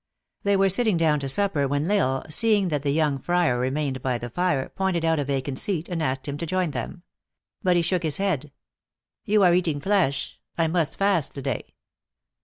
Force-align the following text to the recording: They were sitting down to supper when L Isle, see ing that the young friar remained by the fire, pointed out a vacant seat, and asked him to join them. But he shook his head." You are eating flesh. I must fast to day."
They 0.41 0.57
were 0.57 0.69
sitting 0.69 0.97
down 0.97 1.19
to 1.19 1.29
supper 1.29 1.67
when 1.67 1.83
L 1.85 2.21
Isle, 2.25 2.25
see 2.27 2.57
ing 2.57 2.69
that 2.69 2.81
the 2.81 2.89
young 2.89 3.19
friar 3.19 3.59
remained 3.59 4.01
by 4.01 4.17
the 4.17 4.31
fire, 4.31 4.67
pointed 4.69 5.05
out 5.05 5.19
a 5.19 5.23
vacant 5.23 5.59
seat, 5.59 5.87
and 5.89 6.01
asked 6.01 6.27
him 6.27 6.39
to 6.39 6.45
join 6.47 6.71
them. 6.71 7.03
But 7.61 7.75
he 7.75 7.83
shook 7.83 8.01
his 8.01 8.17
head." 8.17 8.51
You 9.25 9.43
are 9.43 9.53
eating 9.53 9.79
flesh. 9.79 10.39
I 10.57 10.67
must 10.69 10.97
fast 10.97 11.35
to 11.35 11.43
day." 11.43 11.75